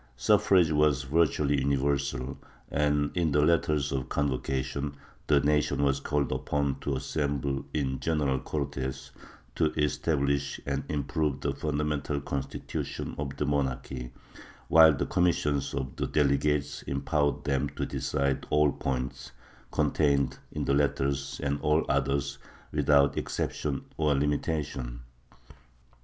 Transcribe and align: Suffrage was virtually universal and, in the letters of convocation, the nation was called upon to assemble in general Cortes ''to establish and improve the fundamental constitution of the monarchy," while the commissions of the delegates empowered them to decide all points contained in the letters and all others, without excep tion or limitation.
Suffrage 0.17 0.71
was 0.71 1.03
virtually 1.03 1.59
universal 1.61 2.39
and, 2.71 3.11
in 3.15 3.31
the 3.31 3.41
letters 3.45 3.91
of 3.91 4.09
convocation, 4.09 4.95
the 5.27 5.41
nation 5.41 5.83
was 5.83 5.99
called 5.99 6.31
upon 6.31 6.79
to 6.79 6.95
assemble 6.95 7.63
in 7.71 7.99
general 7.99 8.39
Cortes 8.39 9.11
''to 9.57 9.65
establish 9.79 10.59
and 10.65 10.83
improve 10.89 11.41
the 11.41 11.53
fundamental 11.53 12.19
constitution 12.19 13.13
of 13.19 13.37
the 13.37 13.45
monarchy," 13.45 14.11
while 14.69 14.95
the 14.95 15.05
commissions 15.05 15.71
of 15.75 15.95
the 15.97 16.07
delegates 16.07 16.81
empowered 16.81 17.43
them 17.43 17.69
to 17.69 17.85
decide 17.85 18.47
all 18.49 18.71
points 18.71 19.33
contained 19.69 20.39
in 20.51 20.65
the 20.65 20.73
letters 20.73 21.39
and 21.43 21.59
all 21.61 21.85
others, 21.87 22.39
without 22.71 23.19
excep 23.19 23.51
tion 23.51 23.85
or 23.97 24.15
limitation. 24.15 25.01